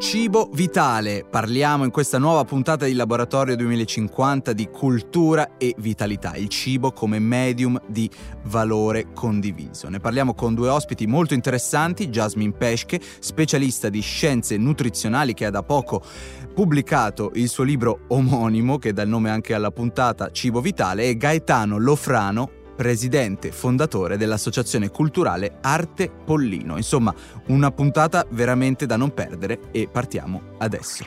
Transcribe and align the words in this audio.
Cibo 0.00 0.48
vitale. 0.54 1.26
Parliamo 1.28 1.84
in 1.84 1.90
questa 1.90 2.16
nuova 2.16 2.42
puntata 2.44 2.86
di 2.86 2.94
Laboratorio 2.94 3.54
2050 3.54 4.54
di 4.54 4.70
cultura 4.70 5.58
e 5.58 5.74
vitalità, 5.76 6.36
il 6.36 6.48
cibo 6.48 6.90
come 6.92 7.18
medium 7.18 7.78
di 7.86 8.08
valore 8.44 9.12
condiviso. 9.12 9.90
Ne 9.90 10.00
parliamo 10.00 10.32
con 10.32 10.54
due 10.54 10.70
ospiti 10.70 11.06
molto 11.06 11.34
interessanti, 11.34 12.08
Jasmine 12.08 12.52
Pesche, 12.52 12.98
specialista 13.18 13.90
di 13.90 14.00
scienze 14.00 14.56
nutrizionali 14.56 15.34
che 15.34 15.44
ha 15.44 15.50
da 15.50 15.62
poco 15.62 16.02
pubblicato 16.54 17.32
il 17.34 17.50
suo 17.50 17.64
libro 17.64 18.00
omonimo 18.08 18.78
che 18.78 18.94
dà 18.94 19.02
il 19.02 19.08
nome 19.10 19.28
anche 19.28 19.52
alla 19.52 19.70
puntata 19.70 20.30
Cibo 20.30 20.62
vitale 20.62 21.08
e 21.08 21.16
Gaetano 21.18 21.76
Lofrano, 21.76 22.50
presidente 22.80 23.52
fondatore 23.52 24.16
dell'associazione 24.16 24.88
culturale 24.88 25.58
Arte 25.60 26.08
Pollino. 26.08 26.78
Insomma, 26.78 27.14
una 27.48 27.70
puntata 27.70 28.24
veramente 28.30 28.86
da 28.86 28.96
non 28.96 29.12
perdere 29.12 29.60
e 29.70 29.86
partiamo 29.86 30.54
adesso. 30.56 31.04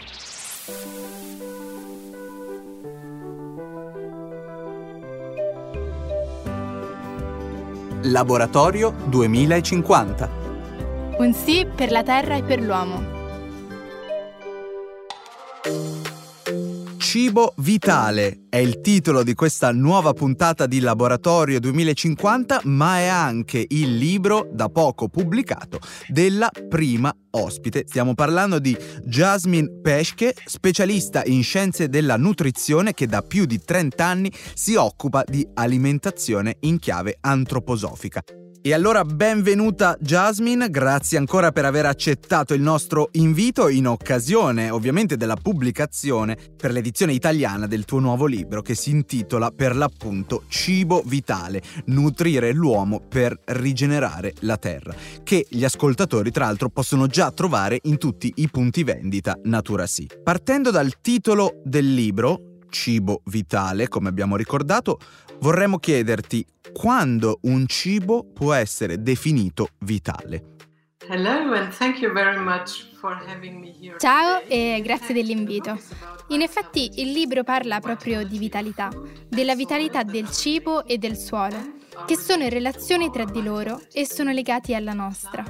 Laboratorio 8.04 8.94
2050. 9.06 10.30
Un 11.18 11.34
sì 11.34 11.66
per 11.66 11.90
la 11.90 12.04
Terra 12.04 12.36
e 12.36 12.44
per 12.44 12.62
l'uomo. 12.62 13.23
Cibo 17.14 17.54
vitale 17.58 18.46
è 18.50 18.58
il 18.58 18.82
titolo 18.82 19.22
di 19.22 19.36
questa 19.36 19.72
nuova 19.72 20.14
puntata 20.14 20.66
di 20.66 20.80
Laboratorio 20.80 21.60
2050, 21.60 22.62
ma 22.64 22.98
è 22.98 23.06
anche 23.06 23.64
il 23.70 23.98
libro 23.98 24.50
da 24.52 24.68
poco 24.70 25.10
pubblicato 25.10 25.78
della 26.08 26.50
prima 26.68 27.16
ospite. 27.30 27.84
Stiamo 27.86 28.16
parlando 28.16 28.58
di 28.58 28.76
Jasmine 29.04 29.80
Pesche, 29.80 30.34
specialista 30.44 31.22
in 31.26 31.44
scienze 31.44 31.88
della 31.88 32.18
nutrizione 32.18 32.96
che 32.96 33.06
da 33.06 33.22
più 33.22 33.46
di 33.46 33.62
30 33.64 34.04
anni 34.04 34.34
si 34.56 34.74
occupa 34.74 35.24
di 35.24 35.48
alimentazione 35.54 36.58
in 36.62 36.80
chiave 36.80 37.18
antroposofica. 37.22 38.24
E 38.66 38.72
allora 38.72 39.04
benvenuta 39.04 39.98
Jasmine, 40.00 40.70
grazie 40.70 41.18
ancora 41.18 41.52
per 41.52 41.66
aver 41.66 41.86
accettato 41.86 42.54
il 42.54 42.62
nostro 42.62 43.10
invito 43.12 43.68
in 43.68 43.88
occasione 43.88 44.70
ovviamente 44.70 45.18
della 45.18 45.36
pubblicazione 45.36 46.38
per 46.56 46.72
l'edizione 46.72 47.12
italiana 47.12 47.68
del 47.68 47.84
tuo 47.84 48.00
nuovo 48.00 48.26
libro 48.26 48.62
che 48.62 48.74
si 48.74 48.92
intitola 48.92 49.52
per 49.52 49.76
l'appunto 49.76 50.44
Cibo 50.48 51.04
vitale, 51.06 51.62
nutrire 51.88 52.54
l'uomo 52.54 53.02
per 53.06 53.38
rigenerare 53.48 54.34
la 54.40 54.56
terra, 54.56 54.96
che 55.24 55.46
gli 55.50 55.66
ascoltatori 55.66 56.32
tra 56.32 56.46
l'altro 56.46 56.70
possono 56.70 57.08
già 57.08 57.32
trovare 57.32 57.80
in 57.82 57.98
tutti 57.98 58.32
i 58.38 58.50
punti 58.50 58.86
vendita 58.86 59.38
Natura 59.44 59.86
Sì. 59.88 60.08
Partendo 60.24 60.72
dal 60.72 61.02
titolo 61.02 61.60
del 61.66 61.94
libro, 61.94 62.53
cibo 62.74 63.22
vitale, 63.26 63.88
come 63.88 64.10
abbiamo 64.10 64.36
ricordato, 64.36 65.00
vorremmo 65.40 65.78
chiederti 65.78 66.46
quando 66.74 67.38
un 67.44 67.68
cibo 67.68 68.26
può 68.34 68.52
essere 68.54 69.02
definito 69.02 69.70
vitale. 69.80 70.56
Ciao 73.98 74.42
e 74.48 74.82
grazie 74.84 75.14
dell'invito. 75.14 75.78
In 76.30 76.42
effetti 76.42 77.02
il 77.02 77.12
libro 77.12 77.44
parla 77.44 77.80
proprio 77.80 78.26
di 78.26 78.38
vitalità, 78.38 78.90
della 79.28 79.56
vitalità 79.56 80.04
del 80.04 80.30
cibo 80.32 80.86
e 80.86 80.98
del 80.98 81.18
suolo, 81.18 81.82
che 82.06 82.18
sono 82.18 82.44
in 82.44 82.50
relazione 82.50 83.10
tra 83.10 83.26
di 83.26 83.42
loro 83.42 83.82
e 83.92 84.06
sono 84.06 84.32
legati 84.32 84.74
alla 84.74 84.94
nostra. 84.94 85.44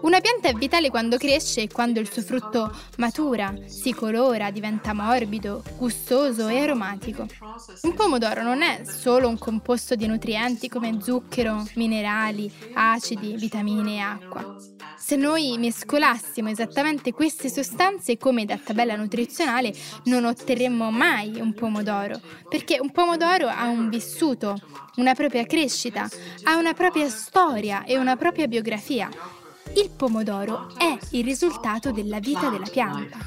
Una 0.00 0.20
pianta 0.20 0.48
è 0.48 0.52
vitale 0.52 0.90
quando 0.90 1.16
cresce 1.16 1.62
e 1.62 1.68
quando 1.68 1.98
il 1.98 2.10
suo 2.10 2.22
frutto 2.22 2.72
matura, 2.98 3.52
si 3.66 3.92
colora, 3.92 4.50
diventa 4.50 4.92
morbido, 4.92 5.62
gustoso 5.76 6.46
e 6.46 6.60
aromatico. 6.60 7.26
Un 7.82 7.94
pomodoro 7.94 8.42
non 8.42 8.62
è 8.62 8.82
solo 8.84 9.28
un 9.28 9.38
composto 9.38 9.96
di 9.96 10.06
nutrienti 10.06 10.68
come 10.68 10.98
zucchero, 11.02 11.66
minerali, 11.74 12.52
acidi, 12.74 13.34
vitamine 13.36 13.96
e 13.96 13.98
acqua. 13.98 14.56
Se 14.96 15.16
noi 15.16 15.56
mescolassimo 15.58 16.48
esattamente 16.48 17.12
queste 17.12 17.48
sostanze 17.48 18.18
come 18.18 18.44
da 18.44 18.58
tabella 18.58 18.94
nutrizionale, 18.94 19.72
non 20.04 20.24
otterremmo 20.24 20.90
mai 20.90 21.40
un 21.40 21.54
pomodoro, 21.54 22.20
perché 22.48 22.78
un 22.78 22.90
pomodoro 22.90 23.48
ha 23.48 23.68
un 23.68 23.88
vissuto, 23.88 24.56
una 24.98 25.14
propria 25.14 25.44
crescita, 25.46 26.08
ha 26.44 26.56
una 26.56 26.74
propria 26.74 27.08
storia 27.08 27.84
e 27.84 27.98
una 27.98 28.16
propria 28.16 28.46
biografia 28.46 29.10
il 29.74 29.90
pomodoro 29.90 30.70
è 30.76 30.98
il 31.10 31.24
risultato 31.24 31.92
della 31.92 32.18
vita 32.18 32.48
della 32.48 32.66
pianta. 32.68 33.18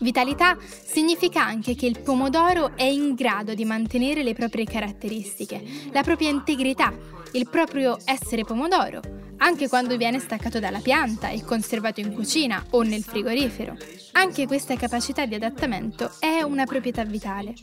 Vitalità 0.00 0.58
significa 0.84 1.42
anche 1.42 1.74
che 1.74 1.86
il 1.86 2.00
pomodoro 2.00 2.76
è 2.76 2.82
in 2.82 3.14
grado 3.14 3.54
di 3.54 3.64
mantenere 3.64 4.22
le 4.22 4.34
proprie 4.34 4.64
caratteristiche, 4.64 5.62
la 5.92 6.02
propria 6.02 6.28
integrità, 6.28 6.92
il 7.32 7.48
proprio 7.48 7.96
essere 8.04 8.44
pomodoro, 8.44 9.00
anche 9.38 9.68
quando 9.68 9.96
viene 9.96 10.18
staccato 10.18 10.58
dalla 10.58 10.80
pianta 10.80 11.30
e 11.30 11.42
conservato 11.42 12.00
in 12.00 12.12
cucina 12.12 12.62
o 12.70 12.82
nel 12.82 13.02
frigorifero. 13.02 13.74
Anche 14.12 14.46
questa 14.46 14.76
capacità 14.76 15.24
di 15.24 15.34
adattamento 15.34 16.10
è 16.18 16.42
una 16.42 16.64
proprietà 16.64 17.04
vitale. 17.04 17.54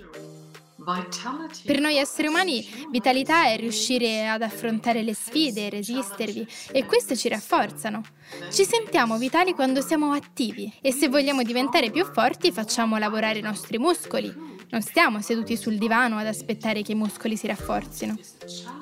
Per 1.66 1.80
noi 1.80 1.98
esseri 1.98 2.28
umani 2.28 2.64
vitalità 2.92 3.48
è 3.48 3.58
riuscire 3.58 4.28
ad 4.28 4.44
affrontare 4.44 5.02
le 5.02 5.16
sfide, 5.16 5.70
resistervi 5.70 6.48
e 6.72 6.86
queste 6.86 7.18
ci 7.18 7.28
rafforzano. 7.28 8.04
Ci 8.52 8.64
sentiamo 8.66 9.18
vitali 9.18 9.54
quando 9.54 9.82
siamo 9.82 10.12
attivi 10.12 10.72
e 10.82 10.92
se 10.92 11.10
vogliamo 11.10 11.42
diventare 11.42 11.90
più 11.90 12.06
forti 12.06 12.52
facciamo 12.52 12.98
lavorare 12.98 13.40
i 13.40 13.42
nostri 13.42 13.80
muscoli. 13.80 14.32
Non 14.70 14.82
stiamo 14.82 15.22
seduti 15.22 15.58
sul 15.58 15.78
divano 15.78 16.18
ad 16.18 16.28
aspettare 16.28 16.84
che 16.84 16.92
i 16.92 16.96
muscoli 16.96 17.36
si 17.36 17.48
rafforzino. 17.48 18.18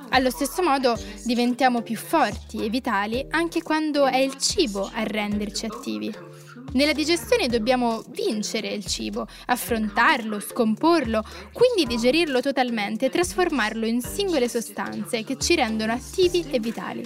Allo 0.09 0.29
stesso 0.29 0.61
modo 0.61 0.97
diventiamo 1.23 1.81
più 1.81 1.95
forti 1.95 2.65
e 2.65 2.69
vitali 2.69 3.25
anche 3.29 3.61
quando 3.61 4.05
è 4.05 4.17
il 4.17 4.37
cibo 4.37 4.89
a 4.93 5.03
renderci 5.03 5.65
attivi. 5.65 6.32
Nella 6.73 6.93
digestione 6.93 7.47
dobbiamo 7.47 8.03
vincere 8.09 8.69
il 8.69 8.85
cibo, 8.85 9.27
affrontarlo, 9.45 10.39
scomporlo, 10.39 11.23
quindi 11.51 11.85
digerirlo 11.85 12.41
totalmente 12.41 13.05
e 13.05 13.09
trasformarlo 13.09 13.85
in 13.85 14.01
singole 14.01 14.49
sostanze 14.49 15.23
che 15.23 15.37
ci 15.37 15.55
rendono 15.55 15.93
attivi 15.93 16.43
e 16.49 16.59
vitali. 16.59 17.05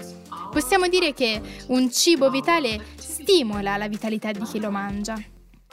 Possiamo 0.51 0.87
dire 0.87 1.13
che 1.13 1.41
un 1.67 1.91
cibo 1.91 2.29
vitale 2.29 2.81
stimola 2.97 3.75
la 3.75 3.89
vitalità 3.89 4.31
di 4.31 4.41
chi 4.43 4.59
lo 4.61 4.71
mangia. 4.71 5.21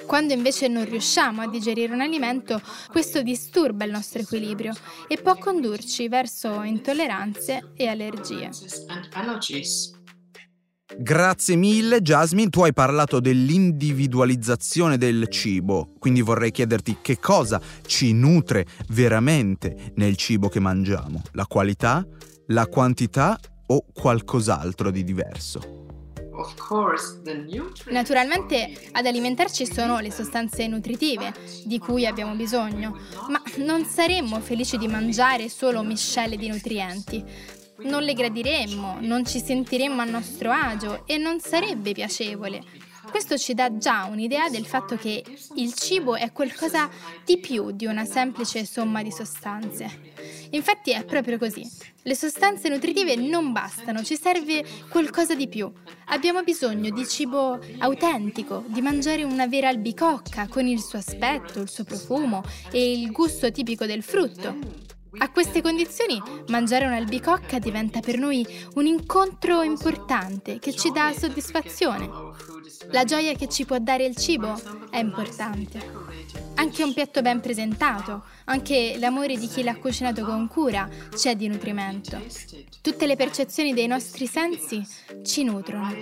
Quando 0.06 0.32
invece 0.32 0.66
non 0.66 0.84
riusciamo 0.84 1.42
a 1.42 1.48
digerire 1.48 1.92
un 1.92 2.00
alimento, 2.00 2.60
questo 2.90 3.22
disturba 3.22 3.84
il 3.84 3.92
nostro 3.92 4.20
equilibrio 4.20 4.74
e 5.06 5.18
può 5.18 5.36
condurci 5.36 6.08
verso 6.08 6.62
intolleranze 6.62 7.72
e 7.76 7.86
allergie. 7.86 8.50
Grazie 10.96 11.56
mille 11.56 12.00
Jasmine, 12.00 12.50
tu 12.50 12.62
hai 12.62 12.72
parlato 12.72 13.18
dell'individualizzazione 13.18 14.96
del 14.96 15.26
cibo, 15.28 15.90
quindi 15.98 16.22
vorrei 16.22 16.52
chiederti 16.52 16.98
che 17.00 17.18
cosa 17.18 17.60
ci 17.84 18.12
nutre 18.12 18.64
veramente 18.90 19.92
nel 19.96 20.16
cibo 20.16 20.48
che 20.48 20.60
mangiamo, 20.60 21.22
la 21.32 21.46
qualità, 21.46 22.06
la 22.46 22.66
quantità 22.68 23.38
o 23.66 23.84
qualcos'altro 23.92 24.90
di 24.90 25.02
diverso. 25.02 25.82
Naturalmente 27.90 28.72
ad 28.90 29.06
alimentarci 29.06 29.72
sono 29.72 30.00
le 30.00 30.10
sostanze 30.10 30.66
nutritive 30.66 31.32
di 31.64 31.78
cui 31.78 32.06
abbiamo 32.06 32.34
bisogno, 32.34 32.98
ma 33.28 33.40
non 33.64 33.84
saremmo 33.84 34.40
felici 34.40 34.76
di 34.76 34.88
mangiare 34.88 35.48
solo 35.48 35.84
miscele 35.84 36.36
di 36.36 36.48
nutrienti 36.48 37.24
non 37.82 38.02
le 38.02 38.14
gradiremmo, 38.14 38.98
non 39.00 39.24
ci 39.24 39.40
sentiremmo 39.40 40.00
a 40.00 40.04
nostro 40.04 40.50
agio 40.50 41.06
e 41.06 41.18
non 41.18 41.40
sarebbe 41.40 41.92
piacevole. 41.92 42.62
Questo 43.10 43.36
ci 43.36 43.54
dà 43.54 43.76
già 43.76 44.06
un'idea 44.06 44.48
del 44.48 44.66
fatto 44.66 44.96
che 44.96 45.22
il 45.54 45.72
cibo 45.74 46.16
è 46.16 46.32
qualcosa 46.32 46.88
di 47.24 47.38
più 47.38 47.70
di 47.70 47.86
una 47.86 48.04
semplice 48.04 48.64
somma 48.64 49.02
di 49.02 49.12
sostanze. 49.12 50.12
Infatti 50.50 50.90
è 50.90 51.04
proprio 51.04 51.38
così. 51.38 51.64
Le 52.02 52.14
sostanze 52.16 52.68
nutritive 52.68 53.14
non 53.14 53.52
bastano, 53.52 54.02
ci 54.02 54.16
serve 54.16 54.64
qualcosa 54.88 55.34
di 55.34 55.48
più. 55.48 55.70
Abbiamo 56.06 56.42
bisogno 56.42 56.90
di 56.90 57.06
cibo 57.06 57.60
autentico, 57.78 58.64
di 58.66 58.80
mangiare 58.80 59.22
una 59.22 59.46
vera 59.46 59.68
albicocca 59.68 60.48
con 60.48 60.66
il 60.66 60.80
suo 60.80 60.98
aspetto, 60.98 61.60
il 61.60 61.68
suo 61.68 61.84
profumo 61.84 62.42
e 62.72 62.98
il 62.98 63.12
gusto 63.12 63.50
tipico 63.52 63.86
del 63.86 64.02
frutto. 64.02 64.93
A 65.18 65.30
queste 65.30 65.62
condizioni 65.62 66.20
mangiare 66.48 66.86
un'albicocca 66.86 67.58
diventa 67.58 68.00
per 68.00 68.18
noi 68.18 68.46
un 68.74 68.86
incontro 68.86 69.62
importante 69.62 70.58
che 70.58 70.72
ci 70.72 70.90
dà 70.90 71.12
soddisfazione. 71.16 72.08
La 72.90 73.04
gioia 73.04 73.34
che 73.34 73.48
ci 73.48 73.64
può 73.64 73.78
dare 73.78 74.04
il 74.04 74.16
cibo 74.16 74.54
è 74.90 74.98
importante. 74.98 76.13
Anche 76.56 76.82
un 76.82 76.94
piatto 76.94 77.20
ben 77.20 77.40
presentato, 77.40 78.24
anche 78.44 78.96
l'amore 78.98 79.36
di 79.36 79.48
chi 79.48 79.62
l'ha 79.62 79.76
cucinato 79.76 80.24
con 80.24 80.48
cura 80.48 80.88
c'è 81.14 81.34
di 81.34 81.48
nutrimento. 81.48 82.20
Tutte 82.80 83.06
le 83.06 83.16
percezioni 83.16 83.74
dei 83.74 83.86
nostri 83.86 84.26
sensi 84.26 84.86
ci 85.24 85.42
nutrono. 85.42 85.92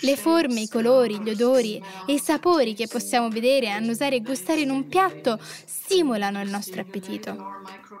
Le 0.00 0.16
forme, 0.16 0.60
i 0.60 0.68
colori, 0.68 1.20
gli 1.20 1.30
odori 1.30 1.82
e 2.06 2.14
i 2.14 2.18
sapori 2.18 2.74
che 2.74 2.86
possiamo 2.86 3.28
vedere, 3.28 3.70
annusare 3.70 4.16
e 4.16 4.20
gustare 4.20 4.60
in 4.60 4.70
un 4.70 4.88
piatto 4.88 5.38
stimolano 5.40 6.40
il 6.40 6.50
nostro 6.50 6.80
appetito. 6.80 7.36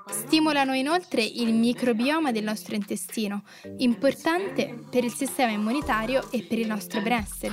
Stimolano 0.08 0.74
inoltre 0.74 1.22
il 1.22 1.52
microbioma 1.52 2.32
del 2.32 2.44
nostro 2.44 2.74
intestino, 2.74 3.42
importante 3.78 4.84
per 4.90 5.04
il 5.04 5.12
sistema 5.12 5.50
immunitario 5.50 6.30
e 6.30 6.42
per 6.42 6.58
il 6.58 6.66
nostro 6.66 7.00
benessere. 7.00 7.52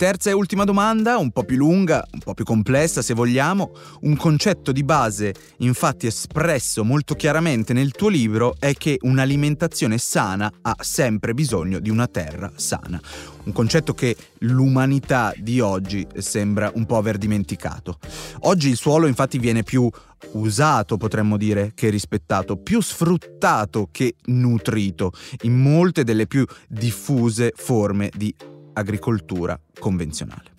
Terza 0.00 0.30
e 0.30 0.32
ultima 0.32 0.64
domanda, 0.64 1.18
un 1.18 1.30
po' 1.30 1.44
più 1.44 1.58
lunga, 1.58 2.02
un 2.12 2.20
po' 2.20 2.32
più 2.32 2.46
complessa 2.46 3.02
se 3.02 3.12
vogliamo. 3.12 3.72
Un 4.00 4.16
concetto 4.16 4.72
di 4.72 4.82
base, 4.82 5.34
infatti 5.58 6.06
espresso 6.06 6.84
molto 6.84 7.14
chiaramente 7.14 7.74
nel 7.74 7.90
tuo 7.90 8.08
libro, 8.08 8.54
è 8.58 8.72
che 8.72 8.96
un'alimentazione 9.02 9.98
sana 9.98 10.50
ha 10.62 10.74
sempre 10.80 11.34
bisogno 11.34 11.80
di 11.80 11.90
una 11.90 12.06
terra 12.06 12.50
sana. 12.56 12.98
Un 13.44 13.52
concetto 13.52 13.92
che 13.92 14.16
l'umanità 14.38 15.34
di 15.36 15.60
oggi 15.60 16.06
sembra 16.16 16.72
un 16.74 16.86
po' 16.86 16.96
aver 16.96 17.18
dimenticato. 17.18 17.98
Oggi 18.44 18.70
il 18.70 18.76
suolo 18.76 19.06
infatti 19.06 19.38
viene 19.38 19.64
più 19.64 19.86
usato, 20.32 20.96
potremmo 20.96 21.36
dire, 21.36 21.72
che 21.74 21.90
rispettato, 21.90 22.56
più 22.56 22.80
sfruttato 22.80 23.90
che 23.92 24.14
nutrito 24.24 25.12
in 25.42 25.60
molte 25.60 26.04
delle 26.04 26.26
più 26.26 26.46
diffuse 26.68 27.52
forme 27.54 28.10
di 28.16 28.34
agricoltura 28.72 29.58
convenzionale. 29.78 30.52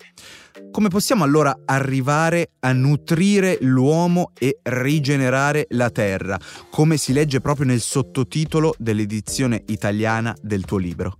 Come 0.70 0.88
possiamo 0.88 1.24
allora 1.24 1.60
arrivare 1.66 2.52
a 2.60 2.72
nutrire 2.72 3.58
l'uomo 3.60 4.32
e 4.38 4.58
rigenerare 4.62 5.66
la 5.70 5.90
terra, 5.90 6.38
come 6.70 6.96
si 6.96 7.12
legge 7.12 7.40
proprio 7.40 7.66
nel 7.66 7.80
sottotitolo 7.80 8.74
dell'edizione 8.78 9.62
italiana 9.66 10.34
del 10.40 10.64
tuo 10.64 10.78
libro? 10.78 11.18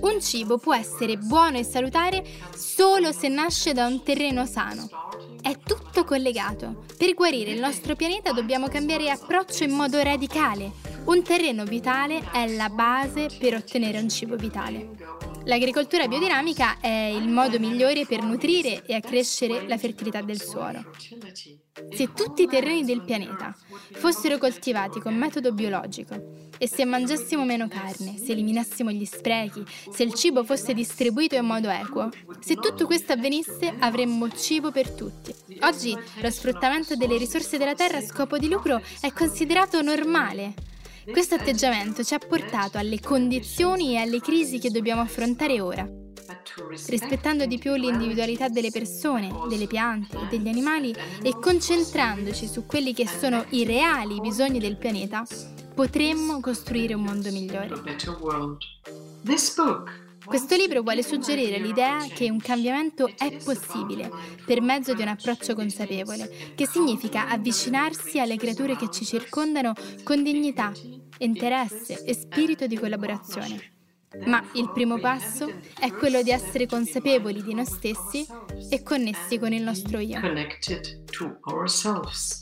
Un 0.00 0.20
cibo 0.20 0.58
può 0.58 0.74
essere 0.74 1.16
buono 1.18 1.58
e 1.58 1.64
salutare 1.64 2.24
solo 2.54 3.12
se 3.12 3.28
nasce 3.28 3.72
da 3.72 3.86
un 3.86 4.02
terreno 4.02 4.46
sano. 4.46 4.88
È 5.40 5.58
tutto 5.58 6.04
collegato. 6.04 6.84
Per 6.96 7.14
guarire 7.14 7.50
il 7.50 7.60
nostro 7.60 7.96
pianeta 7.96 8.32
dobbiamo 8.32 8.68
cambiare 8.68 9.10
approccio 9.10 9.64
in 9.64 9.72
modo 9.72 10.00
radicale. 10.00 10.70
Un 11.04 11.22
terreno 11.24 11.64
vitale 11.64 12.22
è 12.32 12.46
la 12.54 12.68
base 12.68 13.28
per 13.38 13.54
ottenere 13.54 13.98
un 13.98 14.08
cibo 14.08 14.36
vitale. 14.36 14.90
L'agricoltura 15.44 16.06
biodinamica 16.06 16.78
è 16.80 16.88
il 16.88 17.28
modo 17.28 17.58
migliore 17.58 18.06
per 18.06 18.22
nutrire 18.22 18.84
e 18.86 18.94
accrescere 18.94 19.66
la 19.66 19.76
fertilità 19.76 20.22
del 20.22 20.40
suolo. 20.40 20.84
Se 21.90 22.12
tutti 22.12 22.42
i 22.42 22.46
terreni 22.46 22.84
del 22.84 23.02
pianeta 23.02 23.56
fossero 23.94 24.38
coltivati 24.38 25.00
con 25.00 25.16
metodo 25.16 25.52
biologico 25.52 26.48
e 26.56 26.68
se 26.68 26.84
mangiassimo 26.84 27.44
meno 27.44 27.66
carne, 27.66 28.16
se 28.18 28.32
eliminassimo 28.32 28.92
gli 28.92 29.04
sprechi, 29.04 29.64
se 29.90 30.04
il 30.04 30.14
cibo 30.14 30.44
fosse 30.44 30.72
distribuito 30.72 31.34
in 31.34 31.44
modo 31.44 31.68
equo, 31.68 32.10
se 32.38 32.54
tutto 32.54 32.86
questo 32.86 33.12
avvenisse 33.12 33.74
avremmo 33.80 34.30
cibo 34.30 34.70
per 34.70 34.90
tutti. 34.90 35.34
Oggi 35.62 35.96
lo 36.20 36.30
sfruttamento 36.30 36.94
delle 36.94 37.16
risorse 37.16 37.58
della 37.58 37.74
terra 37.74 37.98
a 37.98 38.02
scopo 38.02 38.38
di 38.38 38.48
lucro 38.48 38.80
è 39.00 39.10
considerato 39.12 39.82
normale 39.82 40.70
questo 41.10 41.34
atteggiamento 41.34 42.04
ci 42.04 42.14
ha 42.14 42.18
portato 42.18 42.78
alle 42.78 43.00
condizioni 43.00 43.94
e 43.94 43.98
alle 43.98 44.20
crisi 44.20 44.58
che 44.58 44.70
dobbiamo 44.70 45.00
affrontare 45.00 45.60
ora. 45.60 45.88
Rispettando 46.86 47.46
di 47.46 47.58
più 47.58 47.74
l'individualità 47.74 48.48
delle 48.48 48.70
persone, 48.70 49.30
delle 49.48 49.66
piante 49.66 50.16
e 50.16 50.26
degli 50.28 50.48
animali 50.48 50.94
e 51.22 51.38
concentrandoci 51.38 52.46
su 52.46 52.66
quelli 52.66 52.94
che 52.94 53.06
sono 53.06 53.44
i 53.50 53.64
reali 53.64 54.20
bisogni 54.20 54.58
del 54.58 54.76
pianeta, 54.76 55.24
potremmo 55.74 56.40
costruire 56.40 56.94
un 56.94 57.02
mondo 57.02 57.30
migliore. 57.30 57.70
Questo 60.24 60.56
libro 60.56 60.82
vuole 60.82 61.02
suggerire 61.02 61.58
l'idea 61.58 62.06
che 62.06 62.30
un 62.30 62.38
cambiamento 62.38 63.08
è 63.16 63.36
possibile 63.42 64.10
per 64.44 64.60
mezzo 64.60 64.94
di 64.94 65.02
un 65.02 65.08
approccio 65.08 65.54
consapevole, 65.54 66.52
che 66.54 66.66
significa 66.66 67.28
avvicinarsi 67.28 68.20
alle 68.20 68.36
creature 68.36 68.76
che 68.76 68.88
ci 68.90 69.04
circondano 69.04 69.72
con 70.04 70.22
dignità, 70.22 70.72
interesse 71.18 72.04
e 72.04 72.14
spirito 72.14 72.66
di 72.66 72.76
collaborazione. 72.76 73.71
Ma 74.26 74.42
il 74.54 74.70
primo 74.72 74.98
passo 74.98 75.50
è 75.78 75.90
quello 75.92 76.22
di 76.22 76.30
essere 76.30 76.66
consapevoli 76.66 77.42
di 77.42 77.54
noi 77.54 77.64
stessi 77.64 78.26
e 78.70 78.82
connessi 78.82 79.38
con 79.38 79.52
il 79.52 79.62
nostro 79.62 79.98
io. 79.98 80.20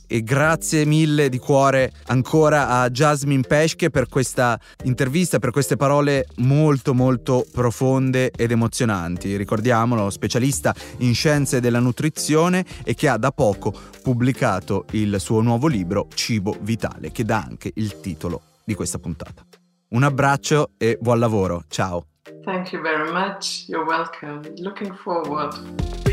E 0.06 0.22
grazie 0.22 0.84
mille 0.84 1.28
di 1.28 1.38
cuore 1.38 1.92
ancora 2.06 2.68
a 2.68 2.90
Jasmine 2.90 3.42
Pesche 3.42 3.90
per 3.90 4.08
questa 4.08 4.58
intervista, 4.84 5.38
per 5.38 5.50
queste 5.50 5.76
parole 5.76 6.26
molto 6.36 6.94
molto 6.94 7.46
profonde 7.52 8.30
ed 8.30 8.50
emozionanti. 8.50 9.36
Ricordiamolo, 9.36 10.10
specialista 10.10 10.74
in 10.98 11.14
scienze 11.14 11.60
della 11.60 11.80
nutrizione 11.80 12.64
e 12.84 12.94
che 12.94 13.08
ha 13.08 13.16
da 13.16 13.30
poco 13.30 13.72
pubblicato 14.02 14.86
il 14.92 15.20
suo 15.20 15.40
nuovo 15.40 15.66
libro 15.66 16.08
Cibo 16.14 16.56
Vitale, 16.60 17.12
che 17.12 17.24
dà 17.24 17.44
anche 17.46 17.70
il 17.74 18.00
titolo 18.00 18.42
di 18.64 18.74
questa 18.74 18.98
puntata. 18.98 19.59
Un 19.92 20.04
abbraccio 20.04 20.70
e 20.78 20.96
buon 21.00 21.18
lavoro. 21.18 21.64
Ciao. 21.68 22.06
Thank 22.44 22.72
you 22.72 22.80
very 22.80 23.10
much. 23.10 23.64
You're 23.66 23.84
welcome. 23.84 24.40
Looking 24.58 24.94
forward. 24.94 26.09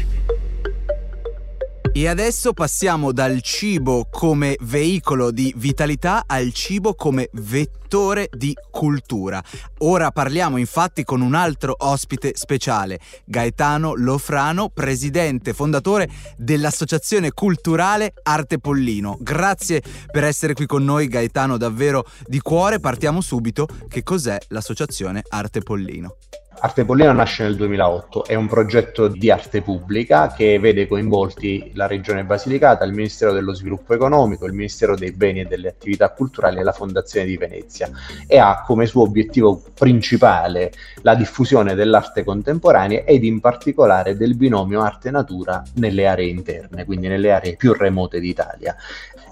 E 1.97 2.07
adesso 2.07 2.53
passiamo 2.53 3.11
dal 3.11 3.41
cibo 3.41 4.07
come 4.11 4.55
veicolo 4.59 5.31
di 5.31 5.51
vitalità 5.57 6.25
al 6.27 6.53
cibo 6.53 6.93
come 6.93 7.27
vettore 7.33 8.29
di 8.31 8.53
cultura. 8.69 9.43
Ora 9.79 10.11
parliamo 10.11 10.57
infatti 10.57 11.03
con 11.03 11.21
un 11.21 11.33
altro 11.33 11.73
ospite 11.75 12.33
speciale, 12.35 12.99
Gaetano 13.25 13.95
Lofrano, 13.95 14.69
presidente 14.69 15.53
fondatore 15.53 16.07
dell'Associazione 16.37 17.31
Culturale 17.31 18.13
Arte 18.21 18.59
Pollino. 18.59 19.17
Grazie 19.19 19.81
per 20.11 20.23
essere 20.23 20.53
qui 20.53 20.67
con 20.67 20.83
noi 20.83 21.07
Gaetano, 21.07 21.57
davvero 21.57 22.05
di 22.27 22.39
cuore. 22.41 22.79
Partiamo 22.79 23.21
subito. 23.21 23.67
Che 23.89 24.03
cos'è 24.03 24.37
l'Associazione 24.49 25.23
Arte 25.29 25.61
Pollino? 25.61 26.17
Arte 26.59 26.85
Pollina 26.85 27.11
nasce 27.11 27.43
nel 27.43 27.55
2008, 27.55 28.25
è 28.25 28.33
un 28.33 28.47
progetto 28.47 29.07
di 29.07 29.29
arte 29.29 29.61
pubblica 29.61 30.33
che 30.33 30.57
vede 30.57 30.87
coinvolti 30.87 31.71
la 31.75 31.85
Regione 31.85 32.23
Basilicata, 32.23 32.83
il 32.83 32.93
Ministero 32.93 33.31
dello 33.31 33.53
Sviluppo 33.53 33.93
Economico, 33.93 34.47
il 34.47 34.53
Ministero 34.53 34.95
dei 34.95 35.11
Beni 35.11 35.41
e 35.41 35.45
delle 35.45 35.67
Attività 35.67 36.09
Culturali 36.09 36.57
e 36.57 36.63
la 36.63 36.71
Fondazione 36.71 37.27
di 37.27 37.37
Venezia. 37.37 37.91
E 38.25 38.39
ha 38.39 38.63
come 38.65 38.87
suo 38.87 39.03
obiettivo 39.03 39.61
principale 39.75 40.71
la 41.03 41.13
diffusione 41.13 41.75
dell'arte 41.75 42.23
contemporanea 42.23 43.03
ed 43.03 43.23
in 43.23 43.39
particolare 43.39 44.17
del 44.17 44.35
binomio 44.35 44.81
arte-natura 44.81 45.63
nelle 45.75 46.07
aree 46.07 46.27
interne, 46.27 46.85
quindi 46.85 47.07
nelle 47.07 47.31
aree 47.33 47.55
più 47.55 47.73
remote 47.73 48.19
d'Italia 48.19 48.75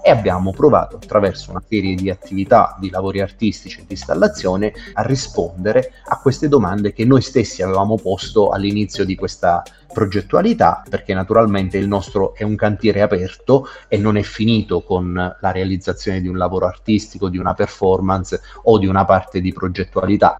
e 0.06 0.10
abbiamo 0.10 0.52
provato 0.52 1.00
attraverso 1.02 1.50
una 1.50 1.60
serie 1.68 1.96
di 1.96 2.10
attività, 2.10 2.76
di 2.78 2.90
lavori 2.90 3.20
artistici 3.20 3.80
e 3.80 3.86
di 3.88 3.94
installazione 3.94 4.72
a 4.92 5.02
rispondere 5.02 5.94
a 6.04 6.20
queste 6.20 6.46
domande 6.46 6.92
che 6.92 7.04
noi 7.04 7.20
stessi 7.20 7.60
avevamo 7.60 7.96
posto 7.96 8.50
all'inizio 8.50 9.04
di 9.04 9.16
questa 9.16 9.64
progettualità, 9.92 10.84
perché 10.88 11.12
naturalmente 11.12 11.76
il 11.76 11.88
nostro 11.88 12.36
è 12.36 12.44
un 12.44 12.54
cantiere 12.54 13.02
aperto 13.02 13.66
e 13.88 13.98
non 13.98 14.16
è 14.16 14.22
finito 14.22 14.82
con 14.82 15.12
la 15.12 15.50
realizzazione 15.50 16.20
di 16.20 16.28
un 16.28 16.36
lavoro 16.36 16.66
artistico, 16.66 17.28
di 17.28 17.38
una 17.38 17.54
performance 17.54 18.40
o 18.62 18.78
di 18.78 18.86
una 18.86 19.04
parte 19.04 19.40
di 19.40 19.52
progettualità. 19.52 20.36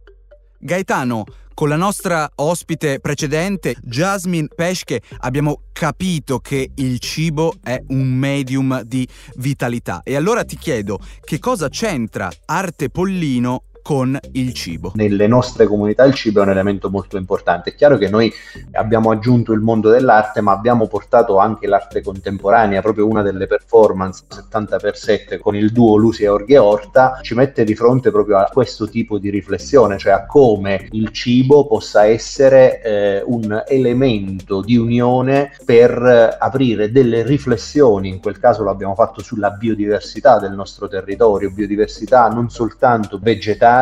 Gaetano, 0.59 1.25
con 1.57 1.71
la 1.71 1.77
nostra 1.77 2.31
ospite 2.35 3.01
precedente, 3.01 3.77
Jasmine 3.81 4.49
Pesche, 4.55 5.01
abbiamo 5.21 5.63
capito 5.73 6.39
che 6.39 6.73
il 6.75 6.99
cibo 6.99 7.55
è 7.63 7.83
un 7.89 8.07
medium 8.13 8.83
di 8.83 9.09
vitalità. 9.37 10.03
E 10.05 10.17
allora 10.17 10.45
ti 10.45 10.59
chiedo, 10.59 10.99
che 11.25 11.39
cosa 11.39 11.71
c'entra 11.71 12.31
Arte 12.45 12.91
Pollino 12.91 13.63
con 13.87 14.19
il 14.33 14.53
cibo. 14.53 14.91
Nelle 14.97 15.29
nostre 15.29 15.69
comunità 15.69 16.03
il 16.03 16.13
cibo 16.13 16.41
è 16.41 16.43
un 16.43 16.49
elemento 16.49 16.91
molto 16.91 17.17
importante. 17.17 17.71
È 17.71 17.75
chiaro 17.77 17.97
che 17.97 18.09
noi 18.09 18.33
abbiamo 18.73 19.13
aggiunto 19.13 19.53
il 19.53 19.61
mondo 19.61 19.91
dell'arte, 19.91 20.41
ma 20.41 20.51
abbiamo 20.51 20.89
portato 20.89 21.39
anche 21.39 21.69
l'arte 21.69 22.03
contemporanea, 22.03 22.83
proprio 22.83 23.07
una 23.07 23.23
delle 23.23 23.47
performance 23.47 24.25
70x7 24.29 25.39
con 25.39 25.55
il 25.55 25.71
duo 25.71 25.95
Lucia 25.95 26.33
Orghe 26.33 26.59
Orta 26.59 27.21
ci 27.23 27.35
mette 27.35 27.63
di 27.63 27.77
fronte 27.77 28.11
proprio 28.11 28.39
a 28.39 28.49
questo 28.53 28.89
tipo 28.89 29.19
di 29.19 29.31
riflessione, 29.31 29.99
cioè 29.99 30.15
a 30.15 30.27
come 30.27 30.89
il 30.91 31.13
cibo 31.13 31.69
possa 31.69 32.07
essere 32.07 32.83
eh, 32.83 33.23
un 33.25 33.63
elemento 33.69 34.63
di 34.63 34.77
unione 34.77 35.53
per 35.65 35.93
eh, 35.93 36.37
aprire 36.41 36.91
delle 36.91 37.23
riflessioni, 37.23 38.09
in 38.09 38.19
quel 38.19 38.41
caso 38.41 38.65
l'abbiamo 38.65 38.97
fatto 38.97 39.23
sulla 39.23 39.51
biodiversità 39.51 40.41
del 40.41 40.55
nostro 40.55 40.89
territorio, 40.89 41.53
biodiversità 41.53 42.27
non 42.27 42.51
soltanto 42.51 43.21
vegetale 43.23 43.75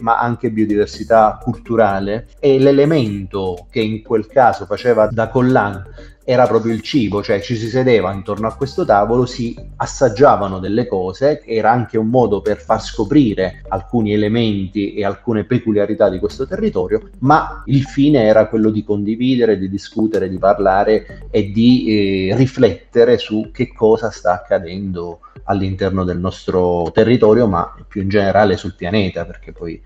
ma 0.00 0.18
anche 0.18 0.50
biodiversità 0.50 1.38
culturale. 1.42 2.28
E 2.38 2.58
l'elemento 2.58 3.66
che 3.70 3.80
in 3.80 4.02
quel 4.02 4.26
caso 4.26 4.66
faceva 4.66 5.08
da 5.10 5.28
collan 5.28 5.84
era 6.24 6.46
proprio 6.46 6.72
il 6.72 6.82
cibo, 6.82 7.22
cioè 7.22 7.40
ci 7.40 7.56
si 7.56 7.68
sedeva 7.68 8.12
intorno 8.12 8.46
a 8.46 8.54
questo 8.54 8.84
tavolo, 8.84 9.26
si 9.26 9.56
assaggiavano 9.76 10.58
delle 10.58 10.86
cose, 10.86 11.42
era 11.44 11.70
anche 11.70 11.98
un 11.98 12.08
modo 12.08 12.40
per 12.42 12.60
far 12.60 12.82
scoprire 12.82 13.62
alcuni 13.68 14.12
elementi 14.12 14.94
e 14.94 15.04
alcune 15.04 15.44
peculiarità 15.44 16.08
di 16.08 16.18
questo 16.18 16.46
territorio, 16.46 17.10
ma 17.20 17.62
il 17.66 17.84
fine 17.84 18.22
era 18.22 18.46
quello 18.48 18.70
di 18.70 18.84
condividere, 18.84 19.58
di 19.58 19.68
discutere, 19.68 20.28
di 20.28 20.38
parlare 20.38 21.26
e 21.30 21.50
di 21.50 22.28
eh, 22.28 22.36
riflettere 22.36 23.18
su 23.18 23.50
che 23.52 23.72
cosa 23.72 24.10
sta 24.10 24.32
accadendo 24.34 25.20
all'interno 25.44 26.04
del 26.04 26.18
nostro 26.18 26.90
territorio, 26.92 27.46
ma 27.48 27.74
più 27.88 28.02
in 28.02 28.08
generale 28.08 28.56
sul 28.56 28.74
pianeta, 28.74 29.24
perché 29.24 29.52
poi 29.52 29.80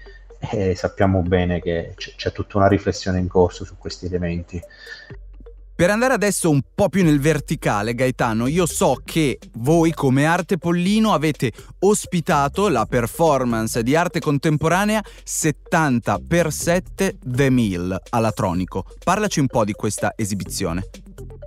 eh, 0.50 0.74
sappiamo 0.74 1.22
bene 1.22 1.60
che 1.60 1.92
c- 1.96 2.14
c'è 2.16 2.32
tutta 2.32 2.58
una 2.58 2.68
riflessione 2.68 3.18
in 3.18 3.28
corso 3.28 3.64
su 3.64 3.76
questi 3.78 4.06
elementi. 4.06 4.60
Per 5.76 5.90
andare 5.90 6.14
adesso 6.14 6.50
un 6.50 6.60
po' 6.72 6.88
più 6.88 7.02
nel 7.02 7.18
verticale, 7.18 7.94
Gaetano, 7.94 8.46
io 8.46 8.64
so 8.64 9.00
che 9.04 9.40
voi 9.54 9.92
come 9.92 10.24
Arte 10.24 10.56
Pollino 10.56 11.12
avete 11.12 11.50
ospitato 11.80 12.68
la 12.68 12.86
performance 12.86 13.82
di 13.82 13.96
arte 13.96 14.20
contemporanea 14.20 15.02
70x7 15.24 17.16
The 17.20 17.50
Mill 17.50 18.00
alla 18.10 18.30
Tronico. 18.30 18.84
Parlaci 19.02 19.40
un 19.40 19.48
po' 19.48 19.64
di 19.64 19.72
questa 19.72 20.12
esibizione. 20.14 20.90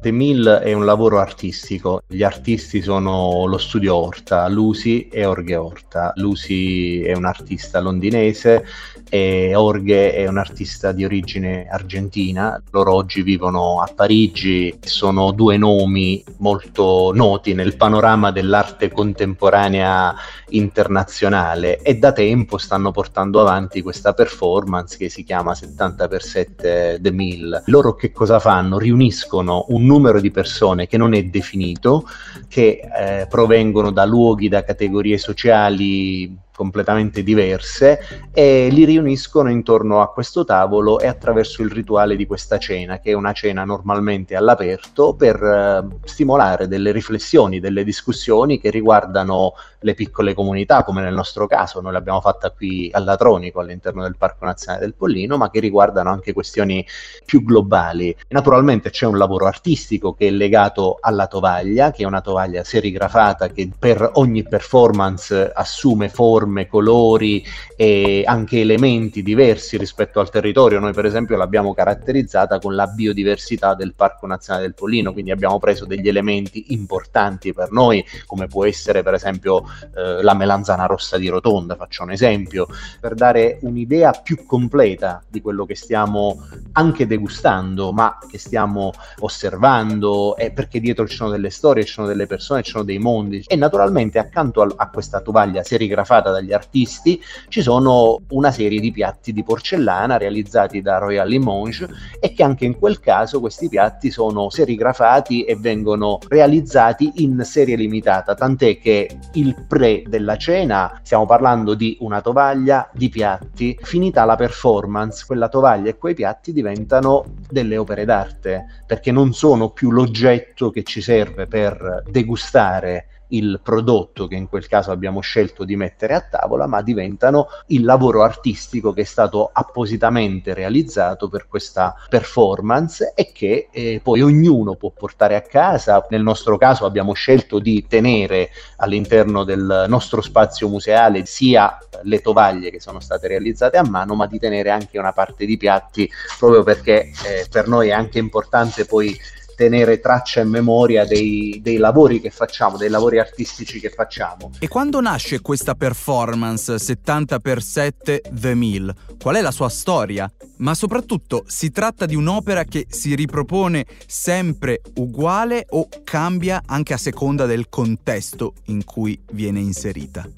The 0.07 0.61
è 0.61 0.71
un 0.71 0.85
lavoro 0.85 1.19
artistico, 1.19 2.03
gli 2.07 2.23
artisti 2.23 2.81
sono 2.81 3.45
lo 3.45 3.57
studio 3.57 3.95
Orta, 3.95 4.47
Lucy 4.47 5.09
e 5.11 5.25
Orghe 5.25 5.57
Orta. 5.57 6.13
Lucy 6.15 7.01
è 7.01 7.13
un 7.13 7.25
artista 7.25 7.81
londinese 7.81 8.65
e 9.09 9.53
Orghe 9.55 10.13
è 10.13 10.27
un 10.27 10.37
artista 10.37 10.93
di 10.93 11.03
origine 11.03 11.67
argentina. 11.69 12.61
Loro 12.71 12.93
oggi 12.93 13.21
vivono 13.21 13.81
a 13.81 13.91
Parigi, 13.93 14.77
sono 14.81 15.31
due 15.31 15.57
nomi 15.57 16.23
molto 16.37 17.11
noti 17.13 17.53
nel 17.53 17.75
panorama 17.75 18.31
dell'arte 18.31 18.89
contemporanea 18.89 20.15
internazionale 20.49 21.81
e 21.81 21.97
da 21.97 22.13
tempo 22.13 22.57
stanno 22.57 22.91
portando 22.91 23.41
avanti 23.41 23.81
questa 23.81 24.13
performance 24.13 24.95
che 24.95 25.09
si 25.09 25.23
chiama 25.23 25.51
70x7 25.51 27.01
The 27.01 27.11
Mill. 27.11 27.63
Loro 27.65 27.95
che 27.95 28.13
cosa 28.13 28.39
fanno? 28.39 28.77
Riuniscono 28.77 29.65
un 29.69 29.83
numero 29.97 30.21
di 30.21 30.31
persone 30.31 30.87
che 30.87 30.97
non 30.97 31.13
è 31.13 31.23
definito, 31.23 32.07
che 32.47 32.79
eh, 32.97 33.27
provengono 33.27 33.91
da 33.91 34.05
luoghi, 34.05 34.47
da 34.47 34.63
categorie 34.63 35.17
sociali 35.17 36.45
completamente 36.57 37.21
diverse 37.21 37.99
e 38.33 38.69
li 38.71 38.83
riuniscono 38.83 39.51
intorno 39.51 40.01
a 40.01 40.11
questo 40.11 40.43
tavolo 40.43 40.99
e 40.99 41.05
attraverso 41.05 41.61
il 41.61 41.69
rituale 41.69 42.15
di 42.15 42.25
questa 42.25 42.57
cena, 42.57 42.97
che 42.97 43.11
è 43.11 43.13
una 43.13 43.31
cena 43.31 43.63
normalmente 43.63 44.35
all'aperto 44.35 45.13
per 45.13 45.35
eh, 45.35 45.85
stimolare 46.05 46.67
delle 46.67 46.91
riflessioni, 46.91 47.59
delle 47.59 47.83
discussioni 47.83 48.59
che 48.59 48.71
riguardano 48.71 49.53
le 49.87 49.93
piccole 49.93 50.33
comunità, 50.33 50.83
come 50.83 51.01
nel 51.01 51.13
nostro 51.13 51.47
caso, 51.47 51.79
noi 51.79 51.93
l'abbiamo 51.93 52.19
fatta 52.19 52.51
qui 52.51 52.89
all'Atronico, 52.91 53.61
all'interno 53.61 54.03
del 54.03 54.17
Parco 54.17 54.43
Nazionale 54.43 54.83
del 54.83 54.95
Pollino, 54.95 55.37
ma 55.37 55.49
che 55.49 55.61
riguardano 55.61 56.09
anche 56.09 56.33
questioni 56.33 56.85
più 57.25 57.43
globali. 57.43 58.13
Naturalmente 58.29 58.89
c'è 58.89 59.05
un 59.05 59.17
lavoro 59.17 59.45
artistico 59.45 60.13
che 60.13 60.27
è 60.27 60.31
legato 60.31 60.97
alla 60.99 61.27
tovaglia, 61.27 61.91
che 61.91 62.03
è 62.03 62.05
una 62.05 62.19
tovaglia 62.19 62.65
serigrafata 62.65 63.47
che 63.47 63.69
per 63.79 64.11
ogni 64.15 64.43
performance 64.43 65.51
assume 65.53 66.09
forme, 66.09 66.67
colori 66.67 67.43
e 67.77 68.23
anche 68.25 68.59
elementi 68.59 69.23
diversi 69.23 69.77
rispetto 69.77 70.19
al 70.19 70.29
territorio. 70.29 70.79
Noi 70.79 70.93
per 70.93 71.05
esempio 71.05 71.37
l'abbiamo 71.37 71.73
caratterizzata 71.73 72.59
con 72.59 72.75
la 72.75 72.87
biodiversità 72.87 73.73
del 73.73 73.93
Parco 73.93 74.27
Nazionale 74.27 74.65
del 74.65 74.75
Pollino, 74.75 75.13
quindi 75.13 75.31
abbiamo 75.31 75.59
preso 75.59 75.85
degli 75.85 76.09
elementi 76.09 76.73
importanti 76.73 77.53
per 77.53 77.71
noi, 77.71 78.03
come 78.25 78.47
può 78.47 78.65
essere 78.65 79.01
per 79.01 79.13
esempio 79.13 79.63
eh, 79.95 80.21
la 80.21 80.33
melanzana 80.33 80.85
rossa 80.85 81.17
di 81.17 81.27
Rotonda, 81.27 81.75
faccio 81.75 82.03
un 82.03 82.11
esempio, 82.11 82.67
per 82.99 83.13
dare 83.13 83.59
un'idea 83.61 84.11
più 84.11 84.45
completa 84.45 85.23
di 85.27 85.41
quello 85.41 85.65
che 85.65 85.75
stiamo 85.75 86.45
anche 86.73 87.07
degustando, 87.07 87.91
ma 87.91 88.17
che 88.29 88.37
stiamo 88.37 88.91
osservando, 89.19 90.35
e 90.37 90.51
perché 90.51 90.79
dietro 90.79 91.07
ci 91.07 91.15
sono 91.15 91.29
delle 91.29 91.49
storie, 91.49 91.83
ci 91.83 91.93
sono 91.93 92.07
delle 92.07 92.27
persone, 92.27 92.63
ci 92.63 92.71
sono 92.71 92.83
dei 92.83 92.99
mondi. 92.99 93.43
E 93.47 93.55
naturalmente 93.55 94.19
accanto 94.19 94.61
a, 94.61 94.73
a 94.75 94.89
questa 94.89 95.21
tovaglia 95.21 95.63
serigrafata 95.63 96.31
dagli 96.31 96.53
artisti 96.53 97.21
ci 97.49 97.61
sono 97.61 98.21
una 98.29 98.51
serie 98.51 98.79
di 98.79 98.91
piatti 98.91 99.33
di 99.33 99.43
porcellana 99.43 100.17
realizzati 100.17 100.81
da 100.81 100.97
Royal 100.97 101.27
Limoges 101.27 101.85
e 102.19 102.33
che 102.33 102.43
anche 102.43 102.65
in 102.65 102.77
quel 102.77 102.99
caso 102.99 103.39
questi 103.39 103.69
piatti 103.69 104.11
sono 104.11 104.49
serigrafati 104.49 105.43
e 105.43 105.55
vengono 105.55 106.19
realizzati 106.27 107.11
in 107.15 107.41
serie 107.43 107.75
limitata, 107.75 108.35
tant'è 108.35 108.79
che 108.79 109.09
il 109.33 109.56
pre 109.67 110.03
della 110.05 110.37
cena 110.37 110.99
stiamo 111.03 111.25
parlando 111.25 111.73
di 111.73 111.97
una 112.01 112.21
tovaglia, 112.21 112.89
di 112.93 113.09
piatti, 113.09 113.77
finita 113.81 114.25
la 114.25 114.35
performance, 114.35 115.25
quella 115.25 115.49
tovaglia 115.49 115.89
e 115.89 115.97
quei 115.97 116.13
piatti 116.13 116.53
diventano 116.53 117.25
delle 117.49 117.77
opere 117.77 118.05
d'arte, 118.05 118.65
perché 118.85 119.11
non 119.11 119.33
sono 119.33 119.69
più 119.69 119.91
l'oggetto 119.91 120.69
che 120.69 120.83
ci 120.83 121.01
serve 121.01 121.47
per 121.47 122.03
degustare 122.09 123.07
il 123.29 123.59
prodotto 123.63 124.27
che 124.27 124.35
in 124.35 124.47
quel 124.47 124.67
caso 124.67 124.91
abbiamo 124.91 125.19
scelto 125.21 125.63
di 125.63 125.75
mettere 125.75 126.13
a 126.13 126.21
tavola, 126.21 126.67
ma 126.67 126.81
diventano 126.81 127.47
il 127.67 127.83
lavoro 127.83 128.23
artistico 128.23 128.93
che 128.93 129.01
è 129.01 129.05
stato 129.05 129.49
appositamente 129.51 130.53
realizzato 130.53 131.27
per 131.27 131.47
questa 131.47 131.95
performance 132.09 133.13
e 133.15 133.31
che 133.33 133.69
eh, 133.71 133.99
poi 134.03 134.21
ognuno 134.21 134.75
può 134.75 134.91
portare 134.91 135.35
a 135.35 135.41
casa. 135.41 136.05
Nel 136.09 136.21
nostro 136.21 136.57
caso 136.57 136.85
abbiamo 136.85 137.13
scelto 137.13 137.59
di 137.59 137.85
tenere 137.87 138.49
all'interno 138.77 139.43
del 139.43 139.85
nostro 139.87 140.21
spazio 140.21 140.67
museale 140.67 141.25
sia 141.25 141.77
le 142.03 142.21
tovaglie 142.21 142.71
che 142.71 142.79
sono 142.79 142.99
state 142.99 143.27
realizzate 143.27 143.77
a 143.77 143.87
mano, 143.87 144.15
ma 144.15 144.27
di 144.27 144.39
tenere 144.39 144.69
anche 144.69 144.99
una 144.99 145.13
parte 145.13 145.45
di 145.45 145.57
piatti 145.57 146.09
proprio 146.39 146.63
perché 146.63 147.11
eh, 147.25 147.47
per 147.49 147.67
noi 147.67 147.89
è 147.89 147.93
anche 147.93 148.19
importante 148.19 148.85
poi 148.85 149.17
tenere 149.57 149.99
traccia 149.99 150.41
e 150.41 150.43
memoria 150.43 151.03
dei, 151.03 151.59
dei, 151.63 151.77
lavori 151.77 152.21
che 152.21 152.29
facciamo, 152.29 152.77
dei 152.77 152.89
lavori 152.89 153.17
artistici 153.17 153.79
che 153.79 153.89
facciamo. 153.89 154.51
E 154.59 154.67
quando 154.67 155.01
nasce 155.01 155.41
questa 155.41 155.73
performance 155.73 156.75
70x7 156.75 158.19
The 158.29 158.53
Mill? 158.53 158.93
Qual 159.19 159.35
è 159.35 159.41
la 159.41 159.49
sua 159.49 159.69
storia? 159.69 160.31
Ma 160.57 160.75
soprattutto 160.75 161.43
si 161.47 161.71
tratta 161.71 162.05
di 162.05 162.13
un'opera 162.13 162.65
che 162.65 162.85
si 162.87 163.15
ripropone 163.15 163.87
sempre 164.05 164.81
uguale 164.97 165.65
o 165.69 165.87
cambia 166.03 166.61
anche 166.63 166.93
a 166.93 166.97
seconda 166.97 167.47
del 167.47 167.67
contesto 167.67 168.53
in 168.65 168.83
cui 168.83 169.19
viene 169.31 169.59
inserita? 169.59 170.29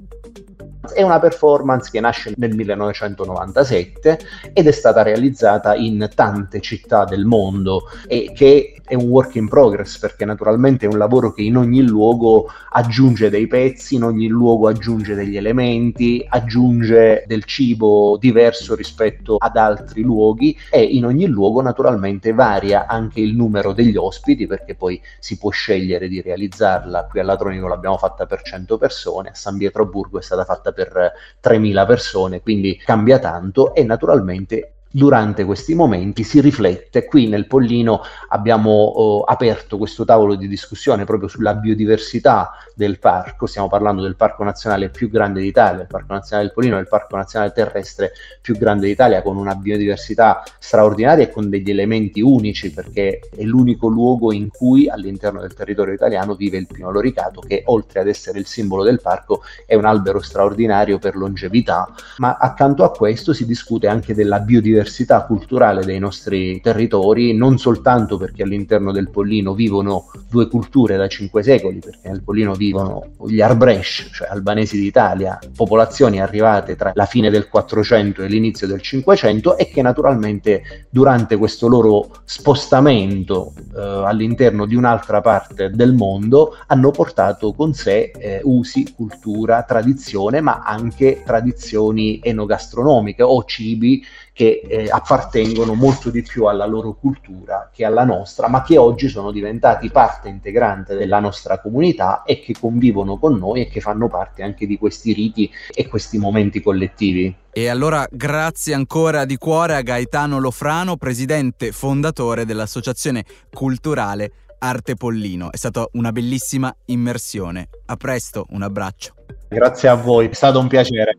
È 0.80 1.02
una 1.02 1.18
performance 1.18 1.90
che 1.90 2.00
nasce 2.00 2.32
nel 2.36 2.54
1997 2.54 4.18
ed 4.54 4.66
è 4.66 4.70
stata 4.70 5.02
realizzata 5.02 5.74
in 5.74 6.08
tante 6.14 6.60
città 6.60 7.04
del 7.04 7.26
mondo 7.26 7.82
e 8.06 8.32
che 8.34 8.80
è 8.90 8.94
un 8.94 9.08
work 9.08 9.36
in 9.36 9.46
progress 9.46 9.98
perché 9.98 10.24
naturalmente 10.24 10.86
è 10.86 10.88
un 10.88 10.98
lavoro 10.98 11.32
che 11.32 11.42
in 11.42 11.56
ogni 11.56 11.82
luogo 11.82 12.50
aggiunge 12.70 13.30
dei 13.30 13.46
pezzi, 13.46 13.94
in 13.94 14.02
ogni 14.02 14.26
luogo 14.26 14.66
aggiunge 14.66 15.14
degli 15.14 15.36
elementi, 15.36 16.24
aggiunge 16.28 17.24
del 17.26 17.44
cibo 17.44 18.16
diverso 18.18 18.74
rispetto 18.74 19.36
ad 19.38 19.56
altri 19.56 20.02
luoghi 20.02 20.56
e 20.70 20.82
in 20.82 21.04
ogni 21.04 21.26
luogo 21.26 21.60
naturalmente 21.60 22.32
varia 22.32 22.86
anche 22.86 23.20
il 23.20 23.36
numero 23.36 23.72
degli 23.72 23.96
ospiti 23.96 24.48
perché 24.48 24.74
poi 24.74 25.00
si 25.20 25.38
può 25.38 25.50
scegliere 25.50 26.08
di 26.08 26.20
realizzarla. 26.20 27.06
Qui 27.08 27.20
all'Atronico 27.20 27.68
l'abbiamo 27.68 27.96
fatta 27.96 28.26
per 28.26 28.42
100 28.42 28.76
persone, 28.76 29.28
a 29.28 29.34
San 29.34 29.56
Pietroburgo 29.56 30.18
è 30.18 30.22
stata 30.22 30.44
fatta 30.44 30.69
per 30.72 31.12
3.000 31.42 31.86
persone, 31.86 32.40
quindi 32.40 32.76
cambia 32.76 33.18
tanto 33.18 33.74
e 33.74 33.84
naturalmente 33.84 34.72
durante 34.90 35.44
questi 35.44 35.74
momenti 35.74 36.24
si 36.24 36.40
riflette. 36.40 37.04
Qui 37.04 37.28
nel 37.28 37.46
Pollino 37.46 38.02
abbiamo 38.28 38.70
oh, 38.70 39.22
aperto 39.22 39.78
questo 39.78 40.04
tavolo 40.04 40.34
di 40.34 40.48
discussione 40.48 41.04
proprio 41.04 41.28
sulla 41.28 41.54
biodiversità 41.54 42.50
del 42.74 42.98
parco, 42.98 43.46
stiamo 43.46 43.68
parlando 43.68 44.02
del 44.02 44.16
parco 44.16 44.42
nazionale 44.42 44.88
più 44.88 45.08
grande 45.08 45.40
d'Italia, 45.40 45.82
il 45.82 45.86
parco 45.86 46.12
nazionale 46.14 46.46
del 46.46 46.54
Pollino 46.54 46.76
è 46.78 46.80
il 46.80 46.88
parco 46.88 47.16
nazionale 47.16 47.52
terrestre 47.52 48.12
più 48.40 48.56
grande 48.56 48.86
d'Italia 48.86 49.22
con 49.22 49.36
una 49.36 49.54
biodiversità 49.54 50.42
straordinaria 50.58 51.24
e 51.24 51.30
con 51.30 51.50
degli 51.50 51.70
elementi 51.70 52.20
unici 52.20 52.72
perché 52.72 53.20
è 53.36 53.42
l'unico 53.42 53.86
luogo 53.86 54.32
in 54.32 54.48
cui 54.48 54.88
all'interno 54.88 55.40
del 55.40 55.54
territorio 55.54 55.94
italiano 55.94 56.34
vive 56.34 56.56
il 56.56 56.66
pino 56.66 56.90
loricato 56.90 57.40
che 57.40 57.62
oltre 57.66 58.00
ad 58.00 58.08
essere 58.08 58.38
il 58.38 58.46
simbolo 58.46 58.82
del 58.82 59.00
parco 59.00 59.42
è 59.66 59.74
un 59.74 59.84
albero 59.84 60.20
straordinario 60.20 60.98
per 60.98 61.16
longevità, 61.16 61.88
ma 62.16 62.36
accanto 62.40 62.82
a 62.82 62.90
questo 62.90 63.32
si 63.32 63.46
discute 63.46 63.86
anche 63.86 64.14
della 64.14 64.40
biodiversità 64.40 64.79
culturale 65.26 65.84
dei 65.84 65.98
nostri 65.98 66.60
territori, 66.60 67.34
non 67.34 67.58
soltanto 67.58 68.16
perché 68.16 68.42
all'interno 68.42 68.92
del 68.92 69.10
Pollino 69.10 69.54
vivono 69.54 70.10
due 70.28 70.48
culture 70.48 70.96
da 70.96 71.08
cinque 71.08 71.42
secoli, 71.42 71.78
perché 71.78 72.08
nel 72.08 72.22
Pollino 72.22 72.54
vivono 72.54 73.10
gli 73.26 73.40
Arbresh, 73.40 74.10
cioè 74.12 74.28
albanesi 74.28 74.78
d'Italia, 74.78 75.38
popolazioni 75.54 76.20
arrivate 76.20 76.76
tra 76.76 76.92
la 76.94 77.06
fine 77.06 77.30
del 77.30 77.48
400 77.48 78.22
e 78.22 78.28
l'inizio 78.28 78.66
del 78.66 78.80
500 78.80 79.56
e 79.56 79.68
che 79.68 79.82
naturalmente 79.82 80.86
durante 80.90 81.36
questo 81.36 81.68
loro 81.68 82.10
spostamento 82.24 83.52
eh, 83.74 83.80
all'interno 83.80 84.66
di 84.66 84.74
un'altra 84.74 85.20
parte 85.20 85.70
del 85.70 85.94
mondo 85.94 86.56
hanno 86.66 86.90
portato 86.90 87.52
con 87.52 87.74
sé 87.74 88.12
eh, 88.16 88.40
usi, 88.44 88.92
cultura, 88.94 89.62
tradizione, 89.62 90.40
ma 90.40 90.62
anche 90.64 91.22
tradizioni 91.24 92.20
enogastronomiche 92.22 93.22
o 93.22 93.44
cibi 93.44 94.02
che 94.40 94.62
eh, 94.66 94.88
appartengono 94.88 95.74
molto 95.74 96.08
di 96.08 96.22
più 96.22 96.46
alla 96.46 96.64
loro 96.64 96.94
cultura 96.94 97.68
che 97.70 97.84
alla 97.84 98.04
nostra, 98.04 98.48
ma 98.48 98.62
che 98.62 98.78
oggi 98.78 99.10
sono 99.10 99.32
diventati 99.32 99.90
parte 99.90 100.30
integrante 100.30 100.96
della 100.96 101.20
nostra 101.20 101.60
comunità 101.60 102.22
e 102.22 102.40
che 102.40 102.54
convivono 102.58 103.18
con 103.18 103.36
noi 103.36 103.60
e 103.60 103.68
che 103.68 103.82
fanno 103.82 104.08
parte 104.08 104.42
anche 104.42 104.66
di 104.66 104.78
questi 104.78 105.12
riti 105.12 105.50
e 105.70 105.88
questi 105.88 106.16
momenti 106.16 106.62
collettivi. 106.62 107.36
E 107.52 107.68
allora 107.68 108.06
grazie 108.10 108.72
ancora 108.72 109.26
di 109.26 109.36
cuore 109.36 109.76
a 109.76 109.82
Gaetano 109.82 110.38
Lofrano, 110.38 110.96
presidente 110.96 111.70
fondatore 111.70 112.46
dell'Associazione 112.46 113.26
Culturale 113.52 114.32
Arte 114.60 114.94
Pollino. 114.94 115.52
È 115.52 115.56
stata 115.58 115.86
una 115.92 116.12
bellissima 116.12 116.74
immersione. 116.86 117.68
A 117.84 117.96
presto, 117.96 118.46
un 118.52 118.62
abbraccio. 118.62 119.12
Grazie 119.50 119.90
a 119.90 119.96
voi, 119.96 120.28
è 120.28 120.32
stato 120.32 120.58
un 120.58 120.66
piacere. 120.66 121.18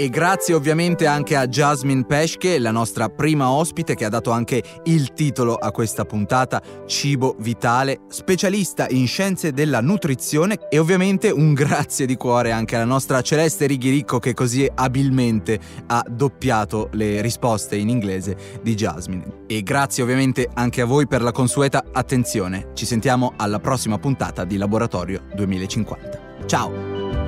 E 0.00 0.10
grazie 0.10 0.54
ovviamente 0.54 1.06
anche 1.06 1.34
a 1.34 1.48
Jasmine 1.48 2.04
Pesche, 2.04 2.60
la 2.60 2.70
nostra 2.70 3.08
prima 3.08 3.50
ospite 3.50 3.96
che 3.96 4.04
ha 4.04 4.08
dato 4.08 4.30
anche 4.30 4.62
il 4.84 5.12
titolo 5.12 5.56
a 5.56 5.72
questa 5.72 6.04
puntata, 6.04 6.62
Cibo 6.86 7.34
Vitale, 7.40 8.02
specialista 8.06 8.86
in 8.90 9.08
scienze 9.08 9.50
della 9.50 9.80
nutrizione 9.80 10.68
e 10.70 10.78
ovviamente 10.78 11.30
un 11.30 11.52
grazie 11.52 12.06
di 12.06 12.14
cuore 12.14 12.52
anche 12.52 12.76
alla 12.76 12.84
nostra 12.84 13.22
Celeste 13.22 13.66
Righiricco 13.66 14.20
che 14.20 14.34
così 14.34 14.70
abilmente 14.72 15.58
ha 15.88 16.04
doppiato 16.08 16.90
le 16.92 17.20
risposte 17.20 17.74
in 17.74 17.88
inglese 17.88 18.36
di 18.62 18.76
Jasmine. 18.76 19.46
E 19.48 19.64
grazie 19.64 20.04
ovviamente 20.04 20.48
anche 20.54 20.80
a 20.80 20.86
voi 20.86 21.08
per 21.08 21.22
la 21.22 21.32
consueta 21.32 21.82
attenzione. 21.92 22.68
Ci 22.74 22.86
sentiamo 22.86 23.32
alla 23.36 23.58
prossima 23.58 23.98
puntata 23.98 24.44
di 24.44 24.58
Laboratorio 24.58 25.22
2050. 25.34 26.44
Ciao! 26.46 27.27